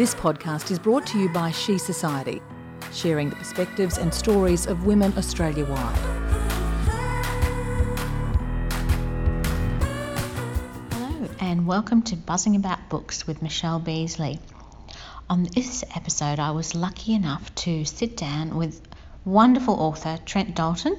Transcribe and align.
This 0.00 0.14
podcast 0.14 0.70
is 0.70 0.78
brought 0.78 1.06
to 1.08 1.18
you 1.18 1.28
by 1.28 1.50
She 1.50 1.76
Society, 1.76 2.40
sharing 2.90 3.28
the 3.28 3.36
perspectives 3.36 3.98
and 3.98 4.14
stories 4.14 4.66
of 4.66 4.86
women 4.86 5.12
Australia 5.18 5.66
wide. 5.66 5.96
Hello, 10.90 11.28
and 11.40 11.66
welcome 11.66 12.00
to 12.04 12.16
Buzzing 12.16 12.56
About 12.56 12.88
Books 12.88 13.26
with 13.26 13.42
Michelle 13.42 13.78
Beasley. 13.78 14.40
On 15.28 15.42
this 15.42 15.84
episode, 15.94 16.38
I 16.38 16.52
was 16.52 16.74
lucky 16.74 17.12
enough 17.12 17.54
to 17.56 17.84
sit 17.84 18.16
down 18.16 18.56
with 18.56 18.80
wonderful 19.26 19.74
author 19.74 20.18
Trent 20.24 20.54
Dalton 20.54 20.96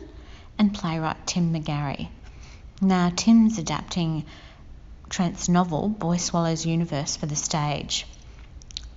and 0.60 0.76
playwright 0.76 1.26
Tim 1.26 1.52
McGarry. 1.52 2.10
Now, 2.82 3.12
Tim's 3.16 3.58
adapting 3.58 4.26
Trent's 5.10 5.50
novel, 5.50 5.90
Boy 5.90 6.18
Swallows 6.18 6.68
Universe, 6.68 7.16
for 7.16 7.26
the 7.26 7.36
stage, 7.36 8.06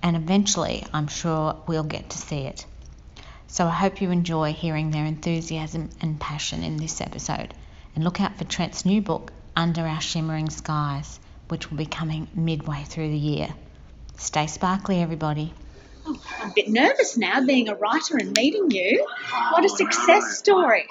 and 0.05 0.15
eventually 0.15 0.85
I'm 0.93 1.07
sure 1.07 1.59
we'll 1.65 1.83
get 1.83 2.11
to 2.11 2.17
see 2.19 2.41
it. 2.41 2.63
So 3.47 3.65
I 3.65 3.71
hope 3.71 4.01
you 4.01 4.11
enjoy 4.11 4.53
hearing 4.53 4.91
their 4.91 5.03
enthusiasm 5.03 5.89
and 5.99 6.19
passion 6.19 6.63
in 6.63 6.77
this 6.77 7.01
episode. 7.01 7.55
And 7.95 8.03
look 8.03 8.21
out 8.21 8.37
for 8.37 8.43
Trent's 8.43 8.85
new 8.85 9.01
book, 9.01 9.33
All 9.57 9.73
Our 9.75 10.01
Shimmering 10.01 10.51
Skies, 10.51 11.19
which 11.47 11.71
will 11.71 11.77
be 11.77 11.87
coming 11.87 12.27
midway 12.35 12.83
through 12.83 13.09
the 13.09 13.17
year. 13.17 13.47
Stay 14.17 14.45
sparkly, 14.45 15.01
everybody. 15.01 15.51
Oh, 16.05 16.21
I'm 16.39 16.51
a 16.51 16.53
bit 16.53 16.69
nervous 16.69 17.17
now 17.17 17.43
being 17.43 17.67
a 17.69 17.73
writer 17.73 18.17
and 18.17 18.31
meeting 18.37 18.69
you. 18.69 19.07
What 19.53 19.65
a 19.65 19.69
success 19.69 20.37
story. 20.37 20.85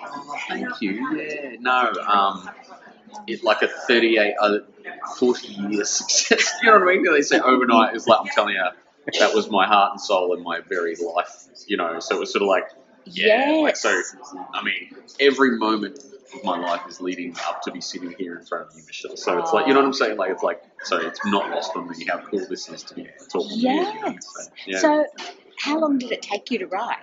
Thank 0.48 0.80
you. 0.80 1.16
Yeah, 1.16 1.56
no, 1.60 1.92
um, 2.04 2.51
it 3.28 3.45
like 3.45 3.62
a 3.62 3.68
38, 3.68 4.34
uh, 4.40 4.59
40 5.18 5.46
year 5.46 5.84
success. 5.84 6.54
you 6.60 6.68
know 6.68 6.80
what 6.80 6.88
I 6.88 6.96
mean? 6.96 7.04
They 7.12 7.23
say 7.23 7.38
overnight 7.38 7.95
is 7.95 8.09
like, 8.09 8.18
I'm 8.18 8.26
telling 8.26 8.54
you, 8.54 8.65
that 9.18 9.34
was 9.34 9.50
my 9.50 9.66
heart 9.66 9.92
and 9.92 10.01
soul 10.01 10.34
and 10.34 10.42
my 10.42 10.60
very 10.60 10.96
life, 10.96 11.46
you 11.66 11.76
know. 11.76 11.98
So 12.01 12.16
it 12.16 12.20
was 12.20 12.32
sort 12.32 12.42
of 12.42 12.48
like, 12.48 12.65
yeah, 13.04 13.60
like 13.62 13.76
so. 13.76 14.01
I 14.52 14.65
mean, 14.65 14.96
every 15.20 15.59
moment 15.59 16.02
of 16.34 16.45
my 16.45 16.59
life 16.59 16.82
is 16.88 17.01
leading 17.01 17.37
up 17.46 17.62
to 17.62 17.73
be 17.73 17.80
sitting 17.80 18.14
here 18.18 18.38
in 18.38 18.46
front 18.46 18.68
of 18.68 18.76
you, 18.76 18.84
Michelle. 18.87 19.16
So 19.16 19.38
it's 19.38 19.52
like, 19.52 19.66
you 19.66 19.74
know 19.74 19.80
what 19.80 19.87
I'm 19.87 19.92
saying? 19.92 20.16
Like 20.16 20.30
it's 20.30 20.42
like, 20.42 20.62
so 20.84 20.98
it's 20.98 21.20
not 21.26 21.51
lost 21.51 21.73
on 21.76 21.88
me 21.88 22.06
how 22.09 22.18
cool 22.18 22.46
this 22.48 22.68
is 22.68 22.82
to 22.84 22.95
be 22.95 23.06
talking 23.30 23.51
to 23.51 23.56
you. 23.56 23.70
you 23.70 23.95
know? 24.01 24.16
So, 24.20 24.51
yeah. 24.66 24.79
So, 24.79 25.07
how 25.59 25.79
long 25.79 25.98
did 25.98 26.12
it 26.12 26.23
take 26.23 26.51
you 26.51 26.59
to 26.60 26.66
write? 26.66 26.98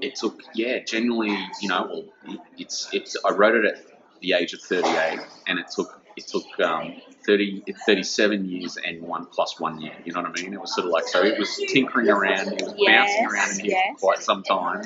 it 0.00 0.16
took 0.16 0.42
yeah 0.54 0.80
generally 0.80 1.36
you 1.60 1.68
know 1.68 2.04
well 2.26 2.38
it's 2.58 2.88
it's 2.92 3.16
I 3.24 3.32
wrote 3.32 3.54
it 3.54 3.64
at 3.64 3.82
the 4.20 4.32
age 4.32 4.52
of 4.52 4.60
38 4.60 5.20
and 5.46 5.58
it 5.58 5.66
took 5.74 6.00
it 6.16 6.26
took 6.26 6.44
um, 6.60 6.94
30 7.26 7.64
37 7.86 8.44
years 8.48 8.76
and 8.84 9.02
one 9.02 9.26
plus 9.26 9.58
one 9.58 9.80
year 9.80 9.92
you 10.04 10.12
know 10.12 10.22
what 10.22 10.38
I 10.38 10.42
mean 10.42 10.52
it 10.52 10.60
was 10.60 10.74
sort 10.74 10.86
of 10.86 10.92
like 10.92 11.06
so 11.08 11.22
it 11.22 11.38
was 11.38 11.56
tinkering 11.68 12.08
around 12.08 12.52
it 12.52 12.62
was 12.62 12.74
Yes, 12.76 13.08
bouncing 13.08 13.26
around 13.26 13.50
in 13.50 13.64
here 13.64 13.70
yes. 13.72 14.00
for 14.00 14.06
quite 14.12 14.22
some 14.22 14.42
time 14.42 14.82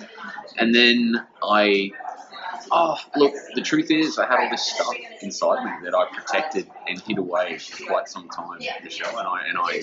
and 0.59 0.75
then 0.75 1.25
I 1.43 1.93
oh 2.71 2.97
look 3.17 3.35
the 3.55 3.63
truth 3.63 3.91
is 3.91 4.19
I 4.19 4.27
had 4.27 4.41
all 4.41 4.51
this 4.51 4.67
stuff 4.67 4.95
inside 5.23 5.65
me 5.65 5.71
that 5.85 5.95
I 5.95 6.07
protected 6.15 6.69
and 6.89 7.01
hid 7.01 7.19
away 7.19 7.59
for 7.59 7.87
quite 7.87 8.09
some 8.09 8.29
time 8.29 8.59
Michelle 8.83 9.19
and 9.19 9.29
I 9.29 9.47
and 9.49 9.59
I 9.59 9.83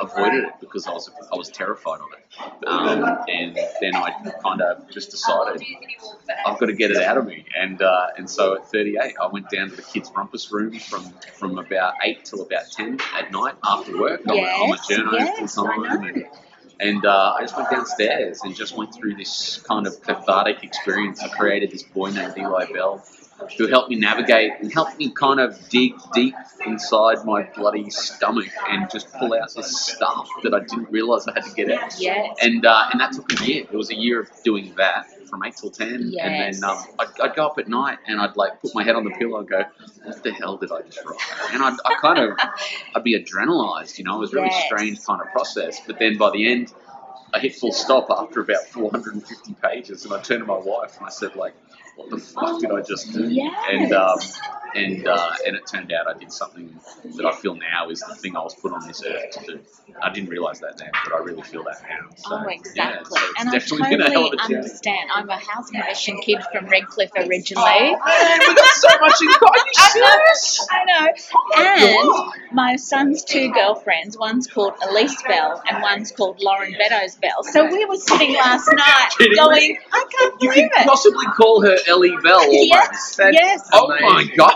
avoided 0.00 0.44
it 0.44 0.54
because 0.60 0.86
I 0.86 0.92
was 0.92 1.10
I 1.32 1.36
was 1.36 1.50
terrified 1.50 2.00
of 2.00 2.06
it 2.12 2.66
um, 2.66 3.04
and 3.28 3.56
then 3.80 3.96
I 3.96 4.10
kind 4.42 4.60
of 4.60 4.90
just 4.90 5.10
decided 5.10 5.62
I've 6.46 6.58
got 6.58 6.66
to 6.66 6.74
get 6.74 6.90
it 6.90 6.98
out 6.98 7.16
of 7.16 7.26
me. 7.26 7.44
And 7.58 7.80
uh, 7.82 8.08
and 8.16 8.28
so 8.28 8.56
at 8.56 8.66
38, 8.70 9.14
I 9.20 9.26
went 9.28 9.50
down 9.50 9.70
to 9.70 9.76
the 9.76 9.82
kids' 9.82 10.10
rumpus 10.14 10.50
room 10.52 10.78
from, 10.78 11.04
from 11.38 11.58
about 11.58 11.94
8 12.02 12.24
till 12.24 12.42
about 12.42 12.70
10 12.70 12.98
at 13.14 13.32
night 13.32 13.54
after 13.64 13.98
work. 13.98 14.22
A, 14.26 14.32
I'm 14.32 14.36
a 14.36 14.76
Yes, 14.76 14.86
journo 14.90 15.12
yes, 15.12 15.54
full 15.54 15.68
I 15.68 15.76
time. 15.76 16.24
And 16.80 17.04
uh, 17.04 17.34
I 17.38 17.42
just 17.42 17.56
went 17.56 17.70
downstairs 17.70 18.40
and 18.42 18.54
just 18.54 18.76
went 18.76 18.94
through 18.94 19.14
this 19.16 19.62
kind 19.66 19.86
of 19.86 20.00
cathartic 20.02 20.62
experience. 20.62 21.22
I 21.22 21.28
created 21.28 21.70
this 21.70 21.82
boy 21.82 22.10
named 22.10 22.34
Eli 22.36 22.66
Bell 22.72 23.04
who 23.58 23.66
helped 23.68 23.90
me 23.90 23.96
navigate 23.96 24.52
and 24.60 24.72
helped 24.72 24.98
me 24.98 25.10
kind 25.10 25.40
of 25.40 25.56
dig 25.68 25.92
deep 26.14 26.34
inside 26.66 27.24
my 27.24 27.42
bloody 27.54 27.88
stomach 27.90 28.48
and 28.68 28.90
just 28.90 29.12
pull 29.12 29.34
out 29.34 29.52
this 29.54 29.78
stuff 29.86 30.28
that 30.42 30.54
I 30.54 30.60
didn't 30.60 30.90
realize 30.90 31.26
I 31.28 31.32
had 31.34 31.44
to 31.44 31.54
get 31.54 31.70
out. 31.70 31.94
Yes. 31.98 32.36
And 32.42 32.64
uh, 32.64 32.88
and 32.92 33.00
that 33.00 33.12
took 33.12 33.40
a 33.40 33.44
year. 33.44 33.64
It 33.70 33.76
was 33.76 33.90
a 33.90 33.94
year 33.94 34.20
of 34.20 34.30
doing 34.42 34.72
that 34.76 35.06
from 35.28 35.42
eight 35.44 35.56
till 35.56 35.70
ten, 35.70 36.10
Yes. 36.12 36.24
and 36.24 36.54
then 36.62 36.70
um, 36.70 36.78
I'd, 36.98 37.20
I'd 37.20 37.34
go 37.36 37.46
up 37.46 37.58
at 37.58 37.68
night 37.68 37.98
and 38.06 38.20
I'd 38.20 38.36
like 38.36 38.60
put 38.62 38.74
my 38.74 38.84
head 38.84 38.94
on 38.96 39.04
the 39.04 39.10
pillow 39.10 39.38
and 39.40 39.48
go, 39.48 39.64
"What 40.04 40.22
the 40.22 40.32
hell 40.32 40.56
did 40.56 40.70
I 40.72 40.82
just 40.82 41.04
write?" 41.04 41.18
And 41.52 41.62
I'd 41.62 41.76
I 41.84 41.94
kind 42.00 42.18
of 42.18 42.38
I'd 42.94 43.02
be 43.04 43.18
adrenalized, 43.22 43.98
you 43.98 44.04
know. 44.04 44.16
It 44.16 44.20
was 44.20 44.32
a 44.32 44.36
really 44.36 44.48
Yes. 44.50 44.64
strange 44.66 45.04
kind 45.04 45.20
of 45.20 45.28
process. 45.32 45.80
But 45.86 45.98
then 45.98 46.16
by 46.16 46.30
the 46.30 46.50
end, 46.50 46.72
I 47.34 47.38
hit 47.38 47.54
full 47.54 47.72
stop 47.72 48.06
after 48.10 48.40
about 48.40 48.64
450 48.70 49.54
pages, 49.54 50.04
and 50.04 50.14
I 50.14 50.20
turned 50.20 50.40
to 50.40 50.46
my 50.46 50.58
wife 50.58 50.96
and 50.98 51.06
I 51.06 51.10
said, 51.10 51.36
like, 51.36 51.54
"What 51.96 52.10
the 52.10 52.18
fuck 52.18 52.60
did 52.60 52.70
I 52.70 52.80
just 52.82 53.12
do?" 53.12 53.28
Yes. 53.28 53.54
And 53.70 53.92
um, 53.92 54.18
and 54.76 55.06
uh, 55.08 55.32
and 55.46 55.56
it 55.56 55.66
turned 55.66 55.92
out 55.92 56.06
I 56.06 56.18
did 56.18 56.32
something 56.32 56.78
that 57.16 57.26
I 57.26 57.32
feel 57.34 57.54
now 57.56 57.90
is 57.90 58.00
the 58.00 58.14
thing 58.14 58.36
I 58.36 58.40
was 58.42 58.54
put 58.54 58.72
on 58.72 58.86
this 58.86 59.02
earth 59.04 59.30
to 59.32 59.46
do. 59.46 59.60
I 60.02 60.12
didn't 60.12 60.28
realize 60.28 60.60
that 60.60 60.76
then, 60.78 60.90
but 61.04 61.14
I 61.14 61.18
really 61.18 61.42
feel 61.42 61.64
that 61.64 61.80
now. 61.82 62.14
So, 62.16 62.36
oh, 62.36 62.42
yeah, 62.48 62.54
exactly. 62.54 63.04
so 63.18 63.24
it's 63.24 63.40
and 63.40 63.48
I 63.48 63.52
definitely 63.52 63.88
been 63.96 64.00
a 64.00 64.10
hell 64.10 64.22
totally 64.24 64.28
of 64.28 64.32
a 64.34 64.48
journey. 64.48 64.56
understand. 64.56 65.10
I'm 65.14 65.28
a 65.30 65.36
house 65.38 65.70
commission 65.70 66.18
kid 66.20 66.42
from 66.52 66.66
Redcliffe 66.66 67.12
originally. 67.16 67.64
Oh, 67.64 67.98
man, 68.04 68.38
we 68.40 68.54
got 68.54 68.74
so 68.74 68.88
much 69.00 69.22
in 69.22 69.28
common. 69.32 69.64
I 69.78 70.84
know. 70.84 71.12
I 71.54 71.76
know. 71.86 71.96
Oh, 72.02 72.32
And 72.32 72.52
my 72.54 72.76
son's 72.76 73.24
two 73.24 73.52
girlfriends, 73.52 74.18
one's 74.18 74.46
called 74.46 74.74
Elise 74.86 75.22
Bell 75.22 75.62
and 75.70 75.82
one's 75.82 76.12
called 76.12 76.40
Lauren 76.42 76.74
Beddoes 76.78 77.14
Bell. 77.16 77.42
So 77.44 77.64
we 77.66 77.84
were 77.86 77.96
sitting 77.96 78.34
last 78.34 78.68
night 78.72 79.08
Kidding 79.16 79.32
me? 79.32 79.36
going, 79.36 79.78
I 79.92 80.06
can't 80.10 80.42
You 80.42 80.50
believe 80.50 80.70
could 80.72 80.80
it. 80.82 80.86
possibly 80.86 81.26
call 81.36 81.62
her 81.62 81.76
Ellie 81.88 82.16
Bell 82.22 82.38
almost. 82.40 82.66
Yes, 82.68 83.16
That's 83.16 83.34
yes. 83.40 83.70
Oh 83.72 83.88
my 83.88 84.24
god. 84.36 84.54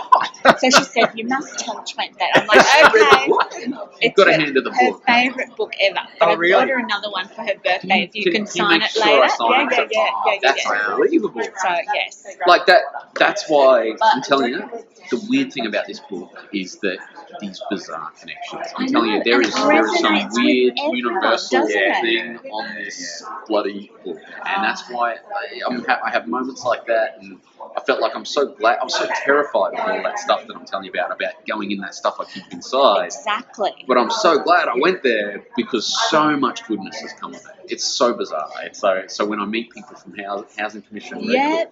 So 0.59 0.69
she 0.69 0.83
said, 0.83 1.11
You 1.15 1.27
must 1.27 1.59
tell 1.59 1.83
Trent 1.83 2.17
that. 2.19 2.29
I'm 2.35 2.47
like, 2.47 2.59
Okay. 2.95 3.75
You've 4.01 4.13
got 4.15 4.25
to 4.25 4.33
her- 4.33 4.39
hand 4.39 4.55
her 4.55 4.61
the 4.61 4.71
her 4.71 4.91
book. 4.91 5.03
favourite 5.05 5.55
book 5.55 5.71
ever. 5.79 5.99
Oh, 5.99 6.07
but 6.19 6.27
Oh, 6.27 6.31
I've 6.31 6.39
really? 6.39 6.51
got 6.51 6.69
her 6.69 6.79
another 6.79 7.09
one 7.11 7.27
for 7.27 7.41
her 7.43 7.55
birthday 7.63 8.03
if 8.03 8.15
you 8.15 8.31
can, 8.31 8.41
you 8.41 8.47
sign 8.47 8.81
it 8.81 8.91
sure 8.91 9.05
later. 9.05 9.23
I 9.23 9.27
sign 9.29 9.49
yeah, 9.71 9.81
it? 9.81 9.89
yeah, 9.91 10.03
yeah, 10.05 10.11
yeah, 10.25 10.33
yeah, 10.33 10.39
That's 10.41 10.65
yeah. 10.65 10.71
unbelievable. 10.87 11.41
So 11.43 11.69
yes. 11.93 12.27
Like 12.47 12.65
that. 12.65 12.81
That's 13.17 13.49
why 13.49 13.93
I'm 14.01 14.21
telling 14.21 14.53
you. 14.53 14.69
The 15.09 15.25
weird 15.29 15.51
thing 15.53 15.65
about 15.65 15.87
this 15.87 15.99
book 15.99 16.47
is 16.53 16.77
that 16.79 16.97
these 17.41 17.61
bizarre 17.69 18.11
connections. 18.19 18.67
I'm 18.77 18.85
I 18.85 18.87
telling 18.87 19.11
you, 19.11 19.23
there 19.23 19.41
is 19.41 19.53
there 19.53 19.85
is 19.85 19.99
some 19.99 20.29
weird 20.33 20.73
universal 20.77 21.67
thing 21.67 22.37
on 22.51 22.75
this 22.75 23.23
bloody 23.47 23.91
book, 24.05 24.17
and 24.45 24.63
that's 24.63 24.89
why 24.89 25.13
I, 25.13 25.61
I'm 25.67 25.83
ha- 25.83 26.01
I 26.05 26.11
have 26.11 26.27
moments 26.27 26.63
like 26.63 26.85
that, 26.87 27.17
and 27.19 27.39
I 27.75 27.81
felt 27.81 27.99
like 27.99 28.15
I'm 28.15 28.25
so 28.25 28.53
glad. 28.53 28.77
I'm 28.81 28.89
so 28.89 29.07
terrified 29.25 29.73
of 29.73 29.79
all 29.79 30.03
that 30.03 30.19
stuff 30.19 30.47
that 30.47 30.55
I'm 30.55 30.65
telling 30.65 30.85
you 30.85 30.91
about 30.91 31.11
about 31.11 31.33
going 31.47 31.71
in 31.71 31.79
that 31.81 31.95
stuff 31.95 32.15
I 32.19 32.25
keep 32.25 32.43
inside. 32.51 33.05
Exactly. 33.05 33.71
But 33.87 33.97
I'm 33.97 34.11
so 34.11 34.39
glad 34.39 34.67
I 34.67 34.75
went 34.79 35.03
there 35.03 35.45
because 35.55 35.85
so 36.09 36.37
much 36.37 36.65
goodness 36.67 36.99
has 37.01 37.13
come 37.13 37.33
of 37.33 37.41
it. 37.41 37.60
It's 37.71 37.85
so 37.85 38.13
bizarre. 38.13 38.49
It's 38.63 38.79
so 38.79 39.03
so 39.07 39.25
when 39.25 39.39
I 39.39 39.45
meet 39.45 39.71
people 39.71 39.95
from 39.95 40.13
Housing, 40.17 40.47
housing 40.57 40.81
Commission, 40.81 41.19
yeah. 41.21 41.65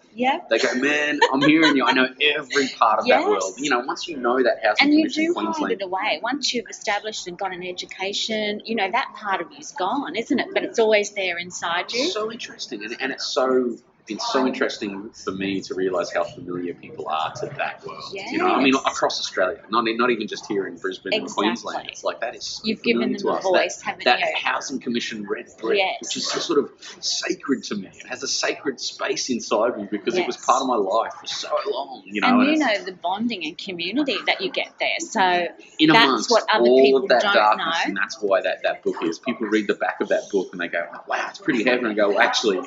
they 0.50 0.58
go, 0.58 0.74
man, 0.76 1.20
I'm 1.34 1.42
hearing 1.42 1.76
you. 1.76 1.86
I 1.86 1.92
know 1.92 2.08
every 2.22 2.70
part 2.70 3.00
of 3.00 3.06
Yes. 3.08 3.22
that 3.24 3.30
world. 3.30 3.54
You 3.58 3.70
know, 3.70 3.80
once 3.80 4.08
you 4.08 4.18
know 4.18 4.42
that 4.42 4.60
housing 4.64 4.88
And 4.88 4.94
you 4.94 5.04
commission 5.04 5.24
do 5.26 5.34
hide 5.34 5.44
Queensland, 5.44 5.74
it 5.74 5.82
away. 5.84 6.20
Once 6.24 6.54
you've 6.54 6.70
established 6.70 7.28
and 7.28 7.38
got 7.38 7.54
an 7.54 7.64
education, 7.64 8.62
you 8.66 8.76
know, 8.76 8.90
that 8.90 9.14
part 9.16 9.42
of 9.42 9.48
you's 9.52 9.72
gone, 9.74 10.16
isn't 10.16 10.40
it? 10.40 10.48
But 10.54 10.64
it's 10.64 10.80
always 10.80 11.12
there 11.12 11.38
inside 11.38 11.92
you. 11.92 12.10
so 12.10 12.32
interesting, 12.32 12.84
and, 12.86 12.96
and 13.02 13.12
it's 13.12 13.26
so 13.28 13.78
it's 14.10 14.32
so 14.32 14.46
interesting 14.48 15.10
for 15.12 15.32
me 15.32 15.62
to 15.62 15.74
realise 15.76 16.12
how 16.14 16.24
familiar 16.24 16.74
people 16.74 17.08
are 17.10 17.32
to 17.36 17.46
that 17.58 17.86
world. 17.86 18.04
You 18.14 18.38
know, 18.38 18.48
I 18.48 18.62
mean, 18.64 18.76
across 18.76 19.20
Australia, 19.20 19.62
not 19.70 19.86
not 19.88 20.10
even 20.10 20.28
just 20.28 20.48
here 20.48 20.68
in 20.68 20.78
Brisbane 20.78 21.14
and 21.14 21.24
Exactly. 21.24 21.44
Queensland. 21.46 21.90
It's 21.90 22.04
like 22.04 22.22
that 22.22 22.36
is 22.36 22.46
so 22.46 22.62
You've 22.66 22.82
given 22.84 23.14
them 23.14 23.28
a 23.28 23.42
voice, 23.42 23.78
that, 23.78 23.86
haven't 23.86 24.06
that 24.06 24.20
you? 24.20 24.26
housing 24.36 24.80
commission 24.80 25.28
red 25.28 25.50
thread, 25.50 25.78
Yes. 25.78 25.98
which 26.02 26.18
is 26.18 26.32
just 26.32 26.46
sort 26.48 26.60
of 26.60 26.72
sacred 27.02 27.64
to 27.66 27.76
me. 27.76 27.88
It 27.88 28.08
has 28.08 28.24
a 28.24 28.28
sacred 28.28 28.80
space 28.80 29.30
inside 29.30 29.78
me 29.78 29.88
because 29.90 30.18
it 30.18 30.26
was 30.26 30.38
part 30.38 30.62
of 30.62 30.68
my 30.68 30.76
life 30.76 31.14
for 31.20 31.28
so 31.28 31.50
long. 31.72 32.04
You 32.06 32.22
know, 32.22 32.40
and 32.42 32.52
you 32.52 32.58
know 32.58 32.84
the 32.84 32.92
bonding 32.94 33.46
and 33.46 33.58
community 33.58 34.18
that 34.26 34.42
you 34.42 34.52
get 34.52 34.74
there. 34.80 34.90
So 35.00 35.48
in 35.80 35.90
That's 35.90 36.30
what 36.30 36.46
other 36.52 36.68
all 36.68 36.82
people 36.84 37.04
of 37.04 37.10
that 37.10 37.22
don't 37.22 37.34
darkness, 37.34 37.66
know. 37.66 37.82
and 37.86 37.98
that's 37.98 38.18
why 38.22 38.42
that, 38.42 38.64
that 38.64 38.84
book 38.84 39.04
is. 39.04 39.20
People 39.20 39.48
read 39.48 39.68
the 39.68 39.76
back 39.76 40.02
of 40.02 40.10
that 40.10 40.30
book 40.32 40.50
and 40.52 40.62
they 40.62 40.68
go, 40.68 40.86
"Wow, 41.08 41.28
it's 41.30 41.40
pretty 41.40 41.64
heavy," 41.64 41.80
and 41.80 41.88
I 41.88 41.94
go, 41.94 42.10
well, 42.10 42.20
"Actually, 42.20 42.62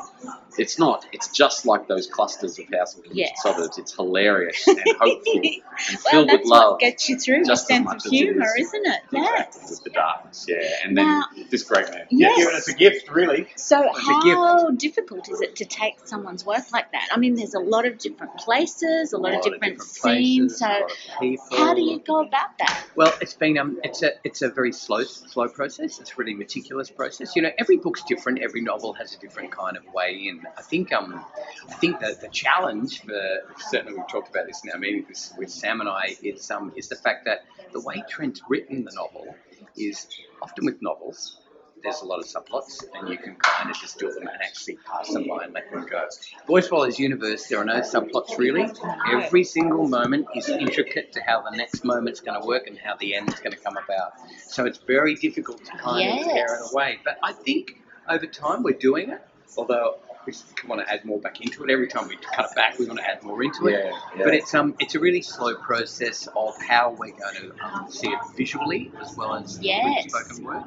it's 0.59 0.79
not. 0.79 1.07
It's 1.13 1.29
just 1.33 1.67
like 1.67 1.89
those 1.89 2.07
clusters 2.07 2.59
of 2.59 2.67
house 2.73 2.95
and 2.95 3.05
Yes. 3.13 3.31
suburbs. 3.43 3.79
It's 3.79 3.95
hilarious 3.95 4.67
and 4.67 4.79
hopeful 5.01 5.33
and 5.43 5.45
well, 5.45 5.97
filled 6.11 6.29
that's 6.29 6.39
with 6.43 6.47
love. 6.51 6.71
what 6.73 6.81
gets 6.81 7.09
you 7.09 7.19
through. 7.19 7.45
just 7.45 7.65
a 7.71 7.75
sense 7.75 8.05
of 8.07 8.11
humour, 8.11 8.47
is. 8.59 8.69
isn't 8.69 8.87
it? 8.87 9.01
Exactly, 9.13 9.21
Yes. 9.21 9.71
with 9.71 9.85
the 9.85 9.91
darkness, 9.91 10.47
yeah. 10.49 10.69
And 10.85 10.97
then 10.97 11.07
Now- 11.07 11.25
this 11.51 11.63
great 11.65 11.91
man. 11.91 12.07
Yes. 12.11 12.37
Giving 12.39 12.55
us 12.55 12.69
a 12.69 12.75
gift, 12.75 13.11
really. 13.11 13.49
So, 13.57 13.83
It's 13.83 13.99
a 14.09 14.13
gift. 14.25 14.37
how 14.37 14.71
difficult 14.71 15.29
is 15.31 15.41
it 15.41 15.57
to 15.57 15.65
take 15.65 15.97
someone's 16.07 16.45
work 16.45 16.71
like 16.73 16.93
that? 16.93 17.09
I 17.13 17.19
mean, 17.19 17.35
there's 17.35 17.55
a 17.55 17.61
lot 17.61 17.87
of 17.87 17.99
different 17.99 18.37
places, 18.39 19.13
a 19.13 19.19
lot, 19.19 19.35
of 19.35 19.43
different, 19.43 19.83
scenes. 19.83 20.59
places, 20.59 20.59
So, 20.59 20.67
a 20.67 20.69
lot 20.69 20.83
of 20.91 21.21
people. 21.21 21.57
how 21.57 21.75
do 21.75 21.83
you 21.83 21.99
go 22.01 22.21
about 22.23 22.59
that? 22.59 22.85
Well, 22.97 23.13
it's 23.21 23.35
been 23.35 23.59
um, 23.59 23.79
it's 23.83 24.03
a 24.03 24.13
it's 24.25 24.43
a 24.43 24.49
very 24.51 24.73
slow 24.73 25.03
slow 25.05 25.49
process. 25.49 25.99
It's 26.01 26.11
a 26.13 26.15
really 26.17 26.35
meticulous 26.35 26.91
process. 26.91 27.35
You 27.37 27.43
know, 27.43 27.51
every 27.59 27.77
book's 27.77 28.03
different. 28.05 28.41
Every 28.41 28.61
novel 28.61 28.93
has 28.95 29.15
a 29.15 29.19
different 29.19 29.51
kind 29.53 29.77
of 29.77 29.85
way 29.95 30.27
in. 30.29 30.43
I 30.57 30.63
think 30.63 30.93
um, 30.93 31.22
I 31.69 31.75
think 31.75 32.01
that 32.01 32.21
the 32.21 32.29
challenge 32.29 33.03
for 33.03 33.21
certainly 33.59 33.95
we've 33.95 34.09
talked 34.09 34.29
about 34.29 34.47
this 34.47 34.63
in 34.65 34.71
our 34.71 34.79
meeting 34.79 35.07
with, 35.39 35.51
Sam 35.51 35.81
and 35.81 35.89
I 35.89 36.17
is 36.23 36.51
um 36.51 36.73
is 36.77 36.89
the 36.89 36.97
fact 36.97 37.25
that 37.27 37.45
the 37.73 37.81
way 37.81 38.03
Trent's 38.09 38.41
written 38.49 38.85
the 38.85 38.93
novel 38.95 39.35
is 39.77 40.07
often 40.41 40.65
with 40.67 40.83
novels. 40.83 41.39
There's 41.83 42.01
a 42.01 42.05
lot 42.05 42.21
of 42.21 42.27
subplots, 42.27 42.85
and 42.95 43.09
you 43.09 43.19
can 43.19 43.35
kind 43.35 43.69
of 43.69 43.77
just 43.77 43.99
do 43.99 44.09
them 44.13 44.29
and 44.29 44.41
actually 44.41 44.79
pass 44.87 45.13
them 45.13 45.27
by 45.27 45.45
and 45.47 45.53
let 45.53 45.69
them 45.73 45.85
go. 45.91 46.07
Boy 46.47 46.61
Swallows 46.61 46.97
Universe, 46.97 47.49
there 47.49 47.59
are 47.59 47.65
no 47.65 47.81
subplots 47.81 48.39
really. 48.39 48.71
Every 49.11 49.43
single 49.43 49.89
moment 49.89 50.27
is 50.37 50.49
intricate 50.49 51.13
to 51.15 51.21
how 51.27 51.43
the 51.43 51.57
next 51.57 51.83
moment's 51.85 52.21
going 52.21 52.41
to 52.41 52.47
work 52.47 52.69
and 52.69 52.79
how 52.79 52.95
the 52.99 53.17
end's 53.17 53.35
going 53.41 53.51
to 53.51 53.59
come 53.59 53.77
about. 53.77 54.13
So 54.47 54.65
it's 54.65 54.79
very 54.79 55.17
difficult 55.17 55.65
to 55.65 55.73
kind 55.73 56.21
of 56.21 56.27
tear 56.33 56.55
it 56.55 56.73
away. 56.73 57.01
But 57.05 57.19
I 57.21 57.33
think 57.33 57.83
over 58.09 58.27
time 58.27 58.63
we're 58.63 58.79
doing 58.79 59.11
it, 59.11 59.21
although 59.57 59.97
we 60.27 60.33
want 60.69 60.87
to 60.87 60.93
add 60.93 61.05
more 61.05 61.21
back 61.21 61.41
into 61.41 61.65
it. 61.65 61.71
Every 61.71 61.89
time 61.89 62.09
we 62.09 62.17
cut 62.17 62.47
it 62.51 62.55
back, 62.57 62.79
we 62.79 62.87
want 62.87 62.99
to 62.99 63.09
add 63.09 63.23
more 63.23 63.43
into 63.43 63.67
it. 63.69 63.73
Yeah, 63.85 63.91
yeah. 64.17 64.25
But 64.25 64.35
it's 64.35 64.55
um 64.55 64.75
it's 64.79 64.95
a 64.95 65.01
really 65.01 65.23
slow 65.23 65.55
process 65.57 66.29
of 66.37 66.55
how 66.69 66.91
we're 66.99 67.13
going 67.17 67.35
to 67.37 67.65
um, 67.65 67.91
see 67.91 68.09
it 68.09 68.19
visually 68.37 68.93
as 69.01 69.17
well 69.17 69.35
as 69.35 69.59
Yes. 69.61 70.05
with 70.05 70.13
spoken 70.13 70.45
word. 70.45 70.65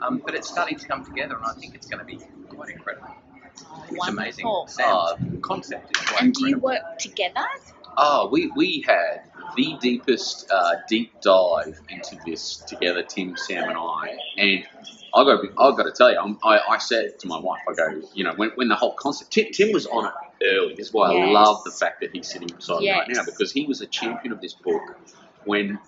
Um, 0.00 0.22
but 0.24 0.34
it's 0.34 0.48
starting 0.48 0.78
to 0.78 0.86
come 0.86 1.04
together, 1.04 1.36
and 1.36 1.44
I 1.46 1.52
think 1.54 1.74
it's 1.74 1.86
going 1.86 2.00
to 2.00 2.04
be 2.04 2.18
quite 2.48 2.70
incredible. 2.70 3.08
It's 3.90 4.08
amazing. 4.08 4.44
Wonderful. 4.46 4.66
Sam's 4.68 5.38
concept 5.42 5.96
is 5.96 6.04
quite 6.06 6.22
And 6.22 6.34
do 6.34 6.48
you 6.48 6.58
work 6.58 6.98
together? 6.98 7.44
Oh, 7.96 8.28
we, 8.30 8.50
we 8.56 8.84
had 8.86 9.22
the 9.56 9.76
deepest 9.80 10.50
uh, 10.50 10.74
deep 10.88 11.12
dive 11.20 11.80
into 11.88 12.18
this 12.26 12.56
together, 12.56 13.02
Tim, 13.02 13.36
Sam, 13.36 13.68
and 13.68 13.78
I. 13.78 14.16
And 14.36 14.66
I 15.14 15.24
got 15.24 15.44
I 15.44 15.76
got 15.76 15.84
to 15.84 15.92
tell 15.92 16.10
you, 16.10 16.18
I'm, 16.18 16.38
I 16.42 16.58
I 16.68 16.78
said 16.78 17.18
to 17.20 17.28
my 17.28 17.38
wife, 17.38 17.62
I 17.68 17.74
go, 17.74 18.02
you 18.14 18.24
know, 18.24 18.34
when, 18.34 18.50
when 18.56 18.68
the 18.68 18.74
whole 18.74 18.94
concept, 18.94 19.30
Tim, 19.32 19.52
Tim 19.52 19.72
was 19.72 19.86
on 19.86 20.06
it 20.06 20.12
early. 20.46 20.74
This 20.74 20.88
is 20.88 20.92
why 20.92 21.14
I 21.14 21.30
love 21.30 21.62
the 21.64 21.70
fact 21.70 22.00
that 22.00 22.10
he's 22.12 22.28
sitting 22.30 22.48
beside 22.48 22.80
me 22.80 22.90
right 22.90 23.08
now 23.08 23.24
because 23.24 23.52
he 23.52 23.66
was 23.66 23.80
a 23.80 23.86
champion 23.86 24.32
of 24.32 24.40
this 24.40 24.54
book 24.54 24.82
when 25.44 25.78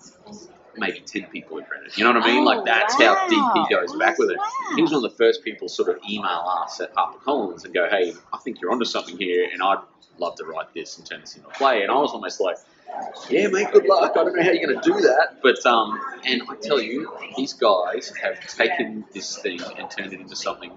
maybe 0.77 0.99
10 0.99 1.25
people 1.25 1.59
had 1.59 1.69
read 1.69 1.85
it. 1.85 1.97
You 1.97 2.03
know 2.03 2.13
what 2.13 2.23
I 2.23 2.27
mean? 2.27 2.41
Oh, 2.41 2.45
like, 2.45 2.65
that's 2.65 2.93
how 2.95 3.27
deep 3.27 3.37
he 3.37 3.75
wow. 3.75 3.81
goes 3.81 3.95
back 3.95 4.17
with 4.17 4.29
it. 4.29 4.37
Wow. 4.37 4.47
He 4.75 4.81
was 4.81 4.91
one 4.91 5.03
of 5.03 5.11
the 5.11 5.17
first 5.17 5.43
people 5.43 5.67
sort 5.67 5.89
of 5.89 5.97
email 6.07 6.43
us 6.47 6.79
at 6.79 6.93
HarperCollins 6.95 7.65
and 7.65 7.73
go, 7.73 7.89
hey, 7.89 8.13
I 8.31 8.37
think 8.37 8.61
you're 8.61 8.71
onto 8.71 8.85
something 8.85 9.17
here, 9.17 9.49
and 9.51 9.61
I'd 9.61 9.79
love 10.19 10.35
to 10.35 10.45
write 10.45 10.73
this 10.73 10.97
and 10.97 11.05
turn 11.05 11.21
this 11.21 11.35
into 11.35 11.47
a 11.47 11.51
play. 11.51 11.83
And 11.83 11.91
I 11.91 11.95
was 11.95 12.11
almost 12.11 12.39
like, 12.39 12.57
yeah, 13.29 13.47
mate, 13.47 13.71
good 13.71 13.85
luck. 13.87 14.11
I 14.15 14.23
don't 14.23 14.35
know 14.35 14.43
how 14.43 14.51
you're 14.51 14.67
going 14.67 14.81
to 14.81 14.89
do 14.89 15.01
that. 15.01 15.37
But, 15.41 15.65
um, 15.65 15.99
and 16.25 16.41
I 16.49 16.55
tell 16.61 16.79
you, 16.81 17.11
these 17.35 17.53
guys 17.53 18.11
have 18.21 18.39
taken 18.47 19.05
this 19.13 19.37
thing 19.41 19.59
and 19.77 19.89
turned 19.89 20.13
it 20.13 20.19
into 20.19 20.35
something 20.35 20.71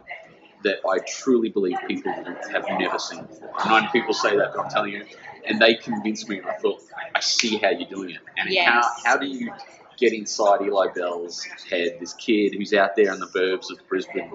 that 0.63 0.79
I 0.87 0.99
truly 0.99 1.49
believe 1.49 1.77
people 1.89 2.13
have 2.13 2.65
never 2.79 2.99
seen 2.99 3.23
before. 3.25 3.51
And 3.65 3.73
I 3.75 3.81
know 3.81 3.89
people 3.93 4.13
say 4.15 4.37
that, 4.37 4.53
but 4.55 4.65
I'm 4.65 4.71
telling 4.71 4.93
you, 4.93 5.05
and 5.47 5.59
they 5.61 5.75
convinced 5.75 6.29
me, 6.29 6.39
and 6.39 6.47
I 6.47 6.55
thought, 6.55 6.83
I 7.15 7.21
see 7.21 7.57
how 7.57 7.71
you're 7.71 7.89
doing 7.89 8.11
it. 8.11 8.19
And 8.37 8.51
Yes. 8.51 8.69
how, 8.69 9.13
how 9.13 9.17
do 9.17 9.27
you 9.27 9.53
get 9.99 10.13
inside 10.13 10.61
Eli 10.63 10.89
Bell's 10.95 11.47
head, 11.71 11.97
this 12.01 12.13
kid 12.15 12.55
who's 12.55 12.75
out 12.75 12.97
there 12.97 13.13
in 13.13 13.21
the 13.21 13.27
burbs 13.27 13.71
of 13.71 13.79
Brisbane, 13.89 14.31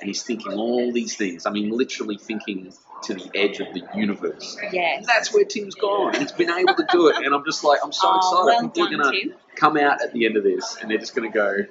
and 0.00 0.08
he's 0.08 0.22
thinking 0.22 0.52
all 0.52 0.92
these 0.92 1.16
things. 1.16 1.46
I 1.46 1.50
mean, 1.50 1.70
literally 1.70 2.18
thinking 2.18 2.72
to 3.04 3.14
the 3.14 3.30
edge 3.34 3.60
of 3.60 3.72
the 3.74 3.82
universe. 3.94 4.56
Yes. 4.72 4.98
And 4.98 5.06
that's 5.06 5.32
where 5.32 5.44
Tim's 5.44 5.74
gone. 5.74 6.14
He's 6.14 6.32
been 6.32 6.50
able 6.50 6.74
to 6.74 6.86
do 6.90 7.08
it, 7.08 7.16
and 7.24 7.34
I'm 7.34 7.44
just 7.44 7.62
like, 7.64 7.80
I'm 7.84 7.92
so 7.92 8.08
Oh, 8.10 8.16
excited. 8.16 8.44
well 8.44 8.56
I 8.56 8.60
think 8.60 8.76
we're 8.76 8.90
gonna 8.90 9.10
Tim. 9.12 9.34
come 9.54 9.76
out 9.76 10.02
at 10.02 10.12
the 10.12 10.26
end 10.26 10.36
of 10.36 10.44
this, 10.44 10.76
and 10.80 10.90
they're 10.90 10.98
just 10.98 11.14
gonna 11.14 11.30
go. 11.30 11.64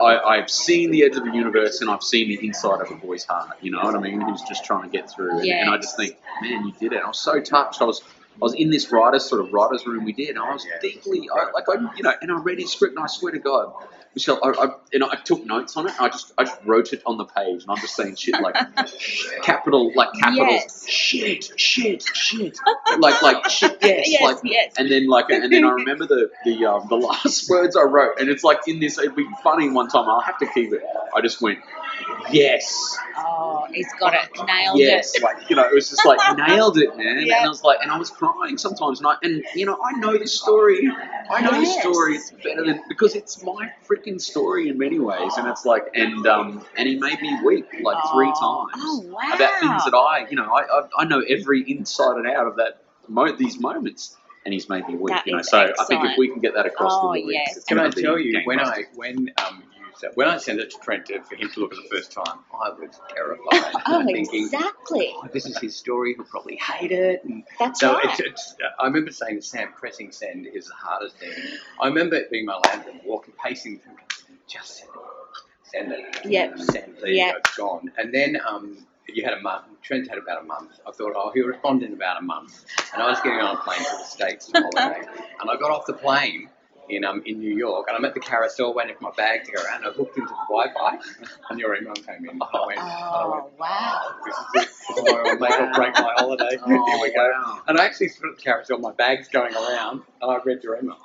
I, 0.00 0.18
I've 0.18 0.50
seen 0.50 0.90
the 0.90 1.04
edge 1.04 1.14
of 1.16 1.24
the 1.24 1.30
universe, 1.30 1.80
and 1.80 1.88
I've 1.88 2.02
seen 2.02 2.28
the 2.28 2.44
inside 2.44 2.80
of 2.80 2.90
a 2.90 2.94
boy's 2.96 3.24
heart. 3.24 3.56
You 3.60 3.70
know 3.70 3.78
what 3.82 3.94
I 3.94 4.00
mean? 4.00 4.20
Who's 4.20 4.42
just 4.42 4.64
trying 4.64 4.82
to 4.82 4.88
get 4.88 5.10
through, 5.10 5.38
and, 5.38 5.48
and 5.48 5.70
I 5.70 5.76
just 5.76 5.96
think, 5.96 6.16
man, 6.42 6.66
you 6.66 6.72
did 6.80 6.92
it. 6.92 7.02
I 7.04 7.06
was 7.08 7.20
so 7.20 7.40
touched. 7.40 7.80
I 7.80 7.84
was. 7.84 8.02
I 8.36 8.38
was 8.40 8.54
in 8.54 8.70
this 8.70 8.92
writer's 8.92 9.24
sort 9.28 9.40
of 9.40 9.52
writer's 9.52 9.86
room 9.86 10.04
we 10.04 10.12
did, 10.12 10.30
and 10.30 10.38
I 10.38 10.52
was 10.52 10.66
deeply, 10.82 11.28
I, 11.34 11.50
like 11.52 11.64
I, 11.68 11.94
you 11.96 12.02
know, 12.02 12.12
and 12.20 12.30
I 12.30 12.38
read 12.38 12.58
his 12.58 12.70
script, 12.72 12.94
and 12.96 13.02
I 13.02 13.06
swear 13.06 13.32
to 13.32 13.38
God, 13.38 13.72
Michelle, 14.14 14.38
I, 14.42 14.48
I, 14.48 14.68
and 14.92 15.04
I 15.04 15.16
took 15.24 15.44
notes 15.46 15.76
on 15.76 15.86
it. 15.86 15.92
and 15.96 16.00
I 16.06 16.08
just, 16.10 16.32
I 16.38 16.44
just 16.44 16.58
wrote 16.64 16.92
it 16.92 17.02
on 17.06 17.16
the 17.18 17.24
page, 17.24 17.62
and 17.62 17.70
I'm 17.70 17.78
just 17.78 17.96
saying 17.96 18.16
shit 18.16 18.34
like 18.40 18.54
capital, 19.42 19.92
like 19.94 20.08
capitals, 20.18 20.48
Yes. 20.50 20.88
shit, 20.88 21.60
shit, 21.60 22.02
shit, 22.14 22.58
like, 22.98 23.22
like 23.22 23.48
shit, 23.50 23.78
yes, 23.82 24.06
Yes, 24.10 24.22
like, 24.22 24.36
yes. 24.44 24.74
and 24.78 24.90
then 24.90 25.06
like, 25.08 25.30
and 25.30 25.52
then 25.52 25.64
I 25.64 25.70
remember 25.70 26.06
the 26.06 26.30
the 26.44 26.64
um, 26.66 26.86
the 26.88 26.96
last 26.96 27.48
words 27.50 27.76
I 27.76 27.82
wrote, 27.82 28.18
and 28.20 28.28
it's 28.28 28.44
like 28.44 28.60
in 28.66 28.80
this. 28.80 28.98
It'd 28.98 29.16
be 29.16 29.26
funny 29.42 29.68
one 29.70 29.88
time. 29.88 30.08
I'll 30.08 30.20
have 30.20 30.38
to 30.38 30.46
keep 30.46 30.72
it. 30.72 30.82
I 31.14 31.20
just 31.20 31.40
went, 31.40 31.58
yes, 32.30 32.96
Oh, 33.18 33.66
he's 33.72 33.86
got 33.98 34.14
it. 34.14 34.28
Nailed 34.46 34.78
yes, 34.78 35.14
it. 35.16 35.22
like 35.22 35.48
you 35.48 35.56
know, 35.56 35.64
it 35.64 35.74
was 35.74 35.88
just 35.90 36.04
like 36.04 36.18
nailed 36.48 36.78
it, 36.78 36.96
man. 36.96 37.20
Yeah. 37.24 37.38
And 37.38 37.46
I 37.46 37.48
was 37.48 37.62
like, 37.62 37.78
and 37.82 37.90
I 37.90 37.98
was 37.98 38.10
crying 38.10 38.58
sometimes, 38.58 39.00
and 39.00 39.06
I, 39.08 39.14
and 39.22 39.44
you 39.54 39.66
know, 39.66 39.78
I 39.82 39.92
know 39.98 40.16
this 40.18 40.38
story. 40.38 40.88
I 41.30 41.40
know 41.42 41.52
this 41.52 41.74
Yes. 41.74 41.80
story 41.82 42.18
better 42.44 42.64
than 42.64 42.82
because 42.88 43.14
it's 43.14 43.42
my 43.42 43.70
freaking 43.88 44.20
story 44.20 44.68
in 44.68 44.78
many 44.78 44.98
ways, 44.98 45.32
and 45.38 45.48
it's 45.48 45.64
like, 45.64 45.84
and 45.94 46.26
um, 46.26 46.64
and 46.76 46.88
he 46.88 46.98
made 46.98 47.20
me 47.22 47.38
weep 47.44 47.66
like 47.82 47.98
three 48.12 48.26
times 48.26 48.72
Oh, 48.76 49.04
wow. 49.12 49.20
about 49.34 49.60
things 49.60 49.84
that 49.84 49.94
I, 49.96 50.26
you 50.30 50.36
know, 50.36 50.44
I, 50.44 50.62
I, 50.62 50.82
I 50.98 51.04
know 51.04 51.20
every 51.28 51.62
inside 51.70 52.16
and 52.16 52.26
out 52.26 52.46
of 52.46 52.56
that 52.56 52.82
mo- 53.08 53.34
these 53.36 53.58
moments, 53.60 54.16
and 54.44 54.52
he's 54.52 54.68
made 54.68 54.86
me 54.88 54.94
weep. 54.96 55.14
That 55.14 55.26
you 55.26 55.32
know, 55.32 55.38
is 55.40 55.48
so 55.48 55.58
I 55.78 55.84
think 55.86 56.04
if 56.04 56.18
we 56.18 56.28
can 56.28 56.40
get 56.40 56.54
that 56.54 56.66
across 56.66 56.92
Oh, 56.96 57.12
the 57.12 57.20
audience, 57.20 57.32
yes. 57.48 57.56
it's 57.56 57.64
Can 57.66 57.78
I 57.78 57.90
tell 57.90 58.18
you 58.18 58.40
when 58.44 58.58
gangbusters. 58.58 58.66
I 58.68 58.84
when 58.94 59.30
um 59.44 59.62
said, 59.98 60.10
when 60.14 60.28
I 60.28 60.36
sent 60.38 60.60
it 60.60 60.70
to 60.70 60.78
Trent 60.78 61.06
for 61.28 61.34
him 61.36 61.50
to 61.52 61.60
look 61.60 61.72
at 61.72 61.78
the 61.82 61.88
first 61.96 62.12
time, 62.12 62.40
I 62.52 62.70
was 62.70 63.00
terrified. 63.14 63.72
Oh, 63.88 64.04
thinking, 64.04 64.44
exactly. 64.44 65.12
"Oh, 65.14 65.28
this 65.32 65.46
is 65.46 65.58
his 65.58 65.76
story. 65.76 66.14
He'll 66.14 66.24
probably 66.24 66.56
hate 66.56 66.92
it. 66.92 67.22
And 67.24 67.44
That's 67.58 67.80
so 67.80 67.94
right. 67.94 68.04
it's, 68.04 68.20
it's, 68.20 68.56
I 68.80 68.86
remember 68.86 69.12
saying 69.12 69.36
to 69.36 69.42
Sam, 69.42 69.68
pressing 69.74 70.10
send 70.12 70.46
is 70.46 70.66
the 70.66 70.74
hardest 70.74 71.16
thing. 71.18 71.30
I 71.80 71.86
remember 71.88 72.16
it 72.16 72.30
being 72.30 72.46
my 72.46 72.58
landroom, 72.66 73.00
walking, 73.04 73.34
pacing, 73.42 73.78
thinking, 73.78 74.38
just 74.48 74.78
send 74.78 74.90
it, 74.90 75.02
send 75.64 75.92
it, 75.92 76.30
Yep. 76.30 76.58
send. 76.58 76.96
You 77.04 77.14
Yep. 77.14 77.36
it's 77.38 77.56
gone. 77.56 77.92
And 77.98 78.12
then 78.12 78.38
um, 78.48 78.86
you 79.08 79.24
had 79.24 79.34
a 79.34 79.40
month. 79.40 79.64
Trent 79.82 80.08
had 80.08 80.18
about 80.18 80.42
a 80.42 80.44
month. 80.44 80.72
I 80.86 80.90
thought, 80.90 81.12
oh, 81.16 81.30
he'll 81.34 81.46
respond 81.46 81.82
in 81.82 81.92
about 81.92 82.18
a 82.18 82.22
month. 82.24 82.64
And 82.92 83.02
I 83.02 83.08
was 83.08 83.20
getting 83.20 83.38
on 83.38 83.56
a 83.56 83.60
plane 83.60 83.78
to 83.78 83.96
the 83.98 84.04
States 84.04 84.50
holiday. 84.52 85.06
and 85.40 85.50
I 85.50 85.56
got 85.56 85.70
off 85.70 85.86
the 85.86 85.92
plane 85.94 86.48
in 86.88 87.04
um 87.04 87.22
in 87.26 87.38
New 87.40 87.54
York, 87.56 87.86
and 87.88 87.96
I'm 87.96 88.04
at 88.04 88.14
the 88.14 88.20
carousel 88.20 88.74
waiting 88.74 88.94
for 88.96 89.04
my 89.04 89.10
bag 89.16 89.44
to 89.44 89.52
go 89.52 89.62
around. 89.62 89.84
I 89.86 89.90
hooked 89.90 90.16
into 90.16 90.28
the 90.28 90.46
Wi-Fi, 90.48 90.98
and 91.50 91.58
your 91.58 91.74
email 91.76 91.94
came 91.94 92.28
in. 92.28 92.40
I 92.42 92.66
went, 92.66 92.78
and 92.80 92.88
I 92.90 93.26
went, 93.26 93.44
Oh, 93.44 93.50
wow. 93.58 94.14
this 94.24 94.34
is 94.36 94.44
it. 94.54 94.68
This 94.88 94.96
is 94.98 95.04
my 95.04 95.36
make 95.40 95.58
or 95.58 95.72
break 95.74 95.94
my 95.98 96.12
holiday. 96.16 96.56
Oh, 96.62 96.68
Here 96.86 97.00
we 97.02 97.12
go. 97.12 97.30
wow. 97.32 97.62
And 97.68 97.78
I 97.78 97.84
actually 97.84 98.08
stood 98.08 98.30
at 98.30 98.36
the 98.36 98.42
carousel, 98.42 98.78
my 98.78 98.92
bag's 98.92 99.28
going 99.28 99.54
around, 99.54 100.02
and 100.20 100.30
I 100.30 100.38
read 100.44 100.62
your 100.62 100.78
email. 100.78 100.98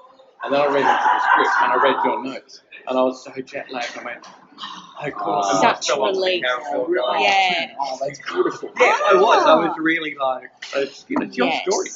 And 0.44 0.54
then 0.54 0.60
I 0.62 0.66
read 0.68 0.78
into 0.82 0.86
the 0.86 1.20
script, 1.20 1.50
and 1.62 1.72
I 1.72 1.76
read 1.84 2.06
your 2.06 2.24
notes. 2.24 2.62
And 2.88 2.98
I 2.98 3.02
was 3.04 3.24
so 3.24 3.32
jet 3.42 3.72
lagged, 3.72 3.98
I 3.98 4.04
went, 4.04 4.28
oh, 4.28 5.12
cool. 5.12 5.34
I 5.44 5.62
Such 5.62 5.90
onto 5.92 6.20
relief. 6.20 6.44
going, 6.44 7.22
Yeah. 7.22 7.68
Oh, 7.80 7.98
that's 8.02 8.20
beautiful. 8.32 8.72
Yeah, 8.80 8.86
I 9.10 9.14
was. 9.16 9.46
I 9.46 9.56
was 9.56 9.76
really 9.80 10.16
like, 10.20 10.50
it's, 10.76 11.06
you 11.10 11.18
know, 11.18 11.26
it's 11.26 11.38
your 11.38 11.48
Yes. 11.48 11.62
story. 11.64 11.90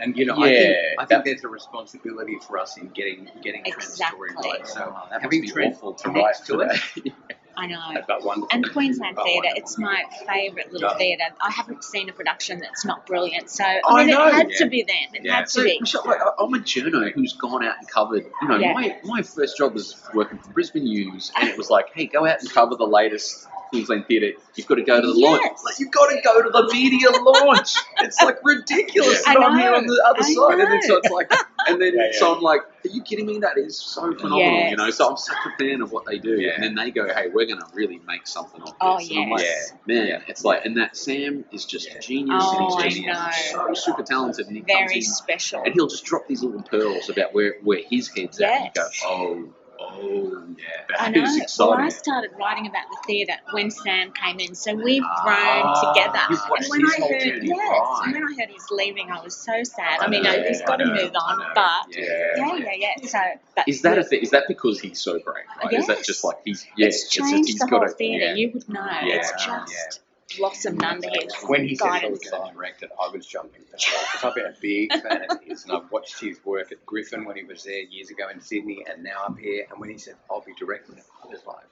And 0.00 0.16
you 0.16 0.26
know, 0.26 0.34
I 0.34 0.48
think 0.48 0.58
Yeah, 0.58 0.74
I 0.98 1.04
think 1.04 1.08
that- 1.08 1.24
there's 1.24 1.44
a 1.44 1.48
responsibility 1.48 2.38
for 2.46 2.58
us 2.58 2.76
in 2.76 2.88
getting 2.88 3.28
getting 3.42 3.64
Trent's 3.64 3.94
story 3.94 4.30
right. 4.42 4.66
So 4.66 4.80
Oh, 4.82 5.08
that 5.10 5.22
must 5.22 5.22
having 5.22 5.40
be 5.42 5.52
awful 5.66 5.94
to 5.94 6.10
next 6.12 6.48
write 6.50 6.70
to 6.70 7.00
it. 7.04 7.12
I 7.58 7.66
know. 7.66 7.80
that's 7.94 8.04
about. 8.04 8.48
And 8.52 8.70
Queensland 8.72 9.16
Oh, 9.18 9.24
Theatre, 9.24 9.48
it's 9.56 9.78
my 9.78 10.04
favourite 10.28 10.70
little 10.72 10.90
Yeah. 10.90 10.98
theatre. 10.98 11.22
I 11.40 11.50
haven't 11.50 11.84
seen 11.84 12.10
a 12.10 12.12
production 12.12 12.58
that's 12.60 12.84
not 12.84 13.06
brilliant, 13.06 13.48
so 13.48 13.64
I 13.64 13.80
I 13.86 14.04
mean, 14.04 14.14
know, 14.14 14.26
it 14.26 14.34
had 14.34 14.50
yeah. 14.50 14.58
to 14.58 14.66
be 14.68 14.82
then. 14.82 15.14
It 15.14 15.24
Yeah. 15.24 15.36
had 15.36 15.46
to 15.48 15.64
be. 15.64 15.78
Michelle, 15.80 16.02
like, 16.04 16.20
I- 16.20 16.32
I'm 16.38 16.52
a 16.52 16.58
journo 16.58 17.10
who's 17.12 17.32
gone 17.32 17.64
out 17.64 17.76
and 17.78 17.88
covered. 17.88 18.26
You 18.42 18.48
know, 18.48 18.58
Yeah. 18.58 18.74
my, 18.74 18.98
my 19.04 19.22
first 19.22 19.56
job 19.56 19.72
was 19.72 19.96
working 20.12 20.36
for 20.36 20.50
Brisbane 20.50 20.84
News, 20.84 21.32
and 21.34 21.48
it 21.48 21.56
was 21.56 21.70
like, 21.70 21.86
hey, 21.94 22.04
go 22.04 22.26
out 22.26 22.40
and 22.40 22.50
cover 22.52 22.74
the 22.76 22.86
latest 22.86 23.48
Queensland 23.70 24.06
theatre. 24.06 24.38
You've 24.54 24.66
got 24.66 24.76
to 24.76 24.82
go 24.82 25.00
to 25.00 25.06
the 25.06 25.12
launch. 25.12 25.42
Yes. 25.44 25.62
Like, 25.64 25.78
you've 25.78 25.90
got 25.90 26.06
to 26.08 26.20
go 26.22 26.42
to 26.42 26.50
the 26.50 26.72
media 26.72 27.10
launch. 27.10 27.74
It's 27.98 28.22
like 28.22 28.38
ridiculous. 28.44 29.22
I 29.26 29.34
that 29.34 29.42
I'm 29.42 29.58
here 29.58 29.74
on 29.74 29.86
the 29.86 30.04
other 30.06 30.20
I 30.22 30.32
side, 30.32 30.60
and 30.60 30.70
then 30.72 30.82
so 30.82 30.96
it's 30.96 31.10
like, 31.10 31.32
and 31.68 31.80
then 31.80 31.92
Yeah, 31.96 32.10
yeah. 32.12 32.18
so 32.18 32.34
I'm 32.36 32.40
like, 32.42 32.60
Are 32.62 32.88
you 32.88 33.02
kidding 33.02 33.26
me? 33.26 33.38
That 33.40 33.58
is 33.58 33.76
so 33.78 34.02
phenomenal. 34.14 34.70
You 34.70 34.76
know, 34.76 34.90
so 34.90 35.10
I'm 35.10 35.16
such 35.16 35.36
a 35.46 35.58
fan 35.58 35.82
of 35.82 35.92
what 35.92 36.06
they 36.06 36.18
do. 36.18 36.40
Yeah. 36.40 36.52
And 36.54 36.62
then 36.62 36.74
they 36.74 36.90
go, 36.90 37.06
hey, 37.12 37.28
we're 37.32 37.46
going 37.46 37.58
to 37.60 37.66
really 37.74 38.00
make 38.06 38.26
something 38.26 38.62
of 38.62 38.72
oh, 38.80 38.98
this. 38.98 39.08
Oh, 39.10 39.14
And 39.14 39.24
I'm 39.24 39.30
like, 39.30 39.42
yes. 39.42 39.72
man, 39.86 40.06
Yeah. 40.06 40.20
it's 40.28 40.44
like, 40.44 40.64
and 40.64 40.76
that 40.76 40.96
Sam 40.96 41.44
is 41.52 41.64
just 41.64 41.88
a 41.94 41.98
genius. 41.98 42.42
Oh, 42.46 42.74
and 42.74 42.82
I 42.82 42.88
he's 42.88 43.04
just 43.04 43.54
know. 43.56 43.74
so 43.74 43.74
super 43.74 44.02
talented. 44.02 44.46
And 44.46 44.56
he 44.56 44.62
comes 44.62 44.90
Very 44.90 44.94
in 44.96 45.02
special. 45.02 45.62
and 45.64 45.74
he'll 45.74 45.88
just 45.88 46.04
drop 46.04 46.26
these 46.28 46.42
little 46.42 46.62
pearls 46.62 47.10
about 47.10 47.34
where, 47.34 47.56
where 47.62 47.80
his 47.90 48.08
head's 48.08 48.40
at. 48.40 48.50
And 48.52 48.64
you 48.66 48.70
go, 48.74 48.82
Yes. 48.92 49.02
oh, 49.04 49.48
oh, 49.96 50.44
Yeah. 50.56 50.64
that 50.88 51.00
I 51.00 51.08
know. 51.10 51.24
Well. 51.58 51.72
I 51.74 51.88
started 51.88 52.30
writing 52.38 52.66
about 52.66 52.84
the 52.90 52.98
theatre 53.06 53.34
when 53.52 53.70
Sam 53.70 54.12
came 54.12 54.38
in, 54.40 54.54
so 54.54 54.74
we've 54.74 55.02
grown 55.02 55.62
Ah, 55.64 55.92
together. 55.92 56.18
and 56.28 56.64
when 56.68 56.84
I 56.86 57.08
heard, 57.08 57.20
journey, 57.22 57.46
yes, 57.48 57.58
right. 57.58 58.00
and 58.04 58.12
when 58.14 58.22
I 58.24 58.40
heard 58.40 58.50
he's 58.50 58.66
leaving, 58.70 59.10
I 59.10 59.22
was 59.22 59.36
so 59.36 59.62
sad. 59.64 60.00
I 60.00 60.04
I 60.04 60.08
mean, 60.08 60.22
know, 60.22 60.42
he's 60.46 60.62
got 60.62 60.76
to 60.76 60.86
move 60.86 61.12
on, 61.14 61.42
but 61.54 61.96
Yeah. 61.96 62.04
yeah, 62.36 62.56
yeah, 62.56 62.72
yeah. 63.02 63.06
So 63.06 63.18
Is 63.66 63.82
that 63.82 63.98
a 63.98 64.00
yes, 64.02 64.08
thing? 64.08 64.20
Is 64.22 64.30
that 64.30 64.44
because 64.48 64.80
he's 64.80 65.00
so 65.00 65.18
great? 65.18 65.44
Right? 65.62 65.72
Is 65.72 65.86
that 65.86 65.98
Yes. 65.98 66.06
just 66.06 66.24
like 66.24 66.36
he's 66.44 66.66
yeah? 66.76 66.86
It's 66.88 67.08
just- 67.08 67.30
changed 67.32 67.48
he's 67.50 67.58
the 67.58 67.66
got 67.66 67.80
whole 67.80 67.86
a, 67.90 67.92
theatre. 67.92 68.24
yeah. 68.26 68.34
You 68.34 68.50
would 68.54 68.68
know. 68.68 68.86
it's 69.02 69.32
Yeah, 69.46 69.64
just 69.66 70.00
blossomed 70.36 70.82
under 70.82 71.08
his 71.08 71.32
When 71.46 71.66
he 71.66 71.76
said 71.76 72.00
he 72.00 72.10
was 72.10 72.20
going 72.20 72.48
to 72.48 72.54
direct 72.54 72.82
it, 72.82 72.90
I 73.00 73.08
was 73.08 73.26
jumping 73.26 73.62
for 73.70 73.76
joy 73.76 73.92
because 74.12 74.24
I've 74.24 74.34
been 74.34 74.46
a 74.46 74.54
big 74.60 74.92
fan 74.92 75.26
of 75.30 75.42
his, 75.42 75.64
and 75.64 75.72
I've 75.72 75.90
watched 75.90 76.20
his 76.20 76.44
work 76.44 76.72
at 76.72 76.84
Griffin 76.84 77.24
when 77.24 77.36
he 77.36 77.44
was 77.44 77.64
there 77.64 77.80
years 77.80 78.10
ago 78.10 78.28
in 78.28 78.40
Sydney, 78.40 78.84
and 78.88 79.02
now 79.02 79.24
up 79.26 79.38
here. 79.38 79.66
And 79.70 79.80
when 79.80 79.90
he 79.90 79.98
said 79.98 80.16
I'll 80.30 80.40
be 80.40 80.54
directing 80.54 80.96
it, 80.96 81.04
I 81.22 81.28
was 81.28 81.40
like, 81.46 81.64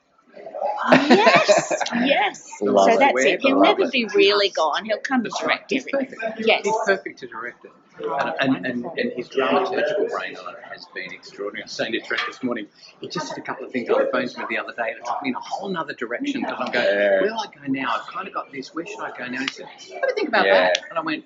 Oh, 0.86 1.06
yes, 1.08 1.72
yes. 2.04 2.48
Love 2.62 2.90
so 2.90 2.96
it. 2.96 2.98
that's 2.98 3.24
it. 3.24 3.40
He'll 3.42 3.60
never 3.60 3.84
it. 3.84 3.92
be 3.92 4.06
really 4.14 4.50
gone. 4.50 4.84
He'll 4.84 4.98
come 4.98 5.22
to 5.24 5.30
That's 5.30 5.42
right. 5.42 5.48
direct 5.68 5.70
He's 5.70 5.86
everything. 5.92 6.18
perfect. 6.20 6.46
Yes. 6.46 6.60
He's 6.64 6.74
perfect 6.86 7.18
to 7.20 7.26
direct 7.26 7.64
it. 7.64 7.70
And, 8.40 8.56
and, 8.56 8.66
and, 8.66 8.84
and 8.98 9.12
his 9.12 9.28
dramaturgical 9.28 10.10
brain 10.10 10.36
on 10.36 10.54
it 10.54 10.60
has 10.68 10.84
been 10.94 11.12
extraordinary. 11.12 11.62
I 11.62 11.66
was 11.66 11.72
saying 11.72 11.92
to 11.92 12.00
Trent 12.00 12.22
this 12.26 12.42
morning, 12.42 12.66
he 13.00 13.08
just 13.08 13.28
did 13.34 13.38
a 13.42 13.46
couple 13.46 13.64
of 13.66 13.72
things 13.72 13.88
on 13.88 14.04
the 14.04 14.10
phone 14.10 14.26
to 14.28 14.38
me 14.40 14.46
the 14.50 14.58
other 14.58 14.72
day 14.72 14.88
and 14.90 14.98
it 14.98 15.04
took 15.06 15.22
me 15.22 15.28
in 15.28 15.36
a 15.36 15.40
whole 15.40 15.68
nother 15.68 15.94
direction 15.94 16.40
because 16.40 16.56
I'm 16.58 16.72
going, 16.72 16.86
Yeah. 16.86 17.20
where 17.20 17.28
do 17.28 17.34
I 17.34 17.46
go 17.46 17.72
now? 17.72 17.94
I've 17.94 18.06
kind 18.12 18.26
of 18.26 18.34
got 18.34 18.50
this, 18.50 18.74
where 18.74 18.84
should 18.84 18.98
I 19.00 19.16
go 19.16 19.26
now? 19.26 19.40
He 19.40 19.48
said, 19.48 19.66
have 19.66 20.10
a 20.10 20.12
think 20.14 20.28
about 20.28 20.44
Yeah. 20.46 20.54
that. 20.54 20.78
And 20.90 20.98
I 20.98 21.02
went, 21.02 21.24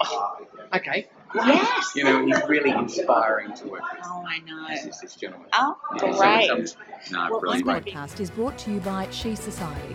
oh, 0.00 0.46
okay. 0.74 1.08
Yes. 1.34 1.92
You 1.94 2.04
know, 2.04 2.24
he's 2.26 2.40
really 2.48 2.70
inspiring 2.70 3.54
to 3.54 3.68
work 3.68 3.82
with. 3.92 4.00
Oh, 4.04 4.24
I 4.26 4.38
know. 4.40 4.66
This 4.68 4.86
is 4.86 5.00
this 5.00 5.14
gentleman. 5.14 5.48
Oh, 5.52 5.76
Yeah, 6.02 6.16
great. 6.16 6.50
it's, 6.60 6.74
um, 6.74 6.78
no, 7.12 7.28
Well, 7.30 7.40
This 7.52 7.62
brilliant. 7.62 7.66
gonna 7.66 7.80
podcast 8.04 8.20
is 8.20 8.30
brought 8.30 8.58
to 8.58 8.72
you 8.72 8.80
by 8.80 9.08
She 9.10 9.34
Society, 9.36 9.94